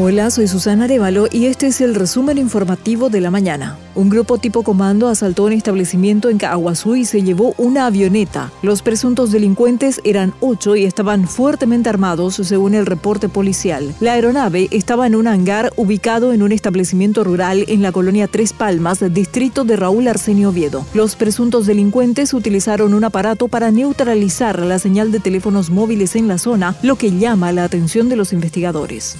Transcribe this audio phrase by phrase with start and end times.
[0.00, 3.76] Hola, soy Susana Arevalo y este es el resumen informativo de la mañana.
[3.96, 8.52] Un grupo tipo comando asaltó un establecimiento en Caguazú y se llevó una avioneta.
[8.62, 13.92] Los presuntos delincuentes eran ocho y estaban fuertemente armados, según el reporte policial.
[13.98, 18.52] La aeronave estaba en un hangar ubicado en un establecimiento rural en la colonia Tres
[18.52, 20.86] Palmas, distrito de Raúl Arsenio Oviedo.
[20.94, 26.38] Los presuntos delincuentes utilizaron un aparato para neutralizar la señal de teléfonos móviles en la
[26.38, 29.16] zona, lo que llama la atención de los investigadores.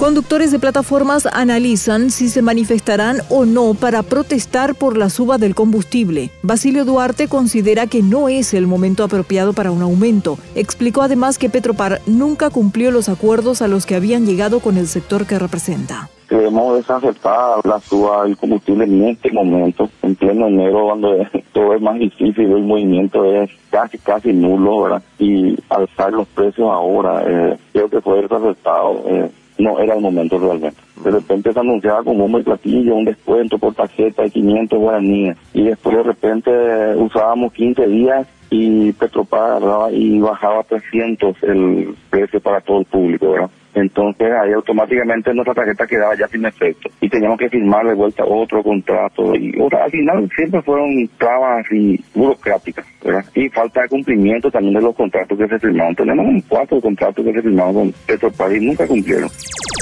[0.00, 5.54] Conductores de plataformas analizan si se manifestarán o no para protestar por la suba del
[5.54, 6.30] combustible.
[6.42, 10.38] Basilio Duarte considera que no es el momento apropiado para un aumento.
[10.54, 14.86] Explicó además que Petropar nunca cumplió los acuerdos a los que habían llegado con el
[14.86, 20.84] sector que representa creemos desacertada la suba del combustible en este momento, en pleno enero,
[20.84, 25.02] cuando todo es más difícil, el movimiento es casi, casi nulo, ¿verdad?
[25.18, 29.02] Y alzar los precios ahora, eh, creo que fue desacertado.
[29.08, 30.80] Eh, no era el momento realmente.
[31.04, 35.64] De repente se anunciaba como un platillo, un descuento por tarjeta de 500 guaraníes y
[35.64, 36.50] después de repente
[36.96, 43.30] usábamos 15 días y Petropar agarraba y bajaba 300 el precio para todo el público,
[43.30, 43.50] ¿verdad?
[43.74, 48.24] Entonces ahí automáticamente nuestra tarjeta quedaba ya sin efecto y teníamos que firmar de vuelta
[48.24, 53.24] otro contrato y al final siempre fueron trabas y burocráticas, ¿verdad?
[53.34, 55.94] Y falta de cumplimiento también de los contratos que se firmaron.
[55.94, 59.30] Tenemos un cuatro contratos que se firmaron con Petropar y nunca cumplieron.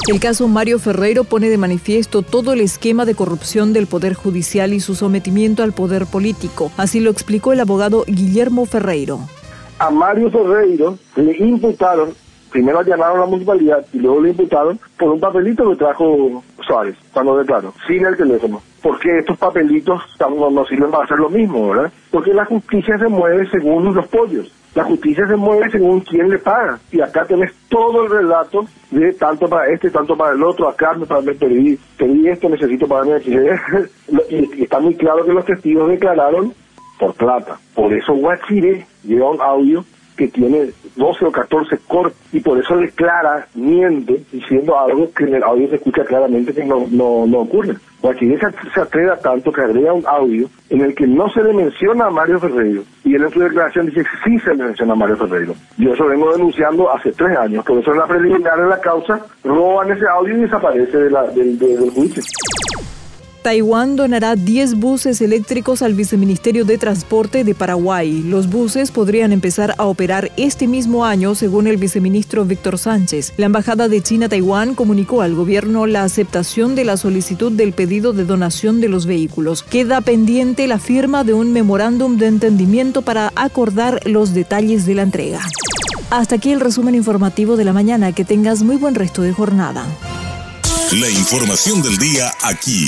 [0.07, 4.73] El caso Mario Ferreiro pone de manifiesto todo el esquema de corrupción del Poder Judicial
[4.73, 6.71] y su sometimiento al poder político.
[6.77, 9.19] Así lo explicó el abogado Guillermo Ferreiro.
[9.77, 12.09] A Mario Ferreiro le imputaron,
[12.51, 17.37] primero allanaron la municipalidad y luego le imputaron por un papelito que trajo Suárez cuando
[17.37, 18.61] declaró, sin el teléfono.
[18.81, 21.91] Porque estos papelitos no, no sirven para hacer lo mismo, ¿verdad?
[22.11, 24.51] Porque la justicia se mueve según los pollos.
[24.75, 26.79] La justicia se mueve según quién le paga.
[26.91, 30.69] Y acá tenés todo el relato de tanto para este, tanto para el otro.
[30.69, 33.19] Acá me, me pedí, pedí esto, necesito pagarme.
[34.29, 36.53] y, y está muy claro que los testigos declararon
[36.99, 37.57] por plata.
[37.73, 39.83] Por eso Guachire lleva un audio
[40.15, 45.35] que tiene 12 o 14 cortes y por eso declara, miente, diciendo algo que en
[45.35, 47.75] el audio se escucha claramente que no, no, no ocurre.
[48.01, 52.05] Se, se atreva tanto que agrega un audio en el que no se le menciona
[52.05, 54.95] a Mario Ferreiro y él en su declaración dice que sí se le menciona a
[54.95, 55.53] Mario Ferreiro.
[55.77, 59.19] Yo eso vengo denunciando hace tres años, por eso en la preliminar de la causa
[59.43, 62.23] roban ese audio y desaparece de la, del, del juicio.
[63.41, 68.21] Taiwán donará 10 buses eléctricos al Viceministerio de Transporte de Paraguay.
[68.23, 73.33] Los buses podrían empezar a operar este mismo año, según el viceministro Víctor Sánchez.
[73.37, 78.13] La Embajada de China Taiwán comunicó al gobierno la aceptación de la solicitud del pedido
[78.13, 79.63] de donación de los vehículos.
[79.63, 85.03] Queda pendiente la firma de un memorándum de entendimiento para acordar los detalles de la
[85.03, 85.41] entrega.
[86.09, 88.11] Hasta aquí el resumen informativo de la mañana.
[88.11, 89.85] Que tengas muy buen resto de jornada.
[90.93, 92.87] La información del día aquí